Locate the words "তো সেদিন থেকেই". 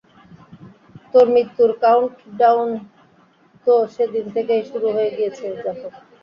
3.67-4.63